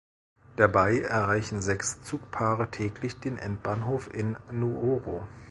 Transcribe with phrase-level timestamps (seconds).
[0.55, 5.27] Dabei erreichen sechs Zugpaare täglich den Endbahnhof in Nuoro.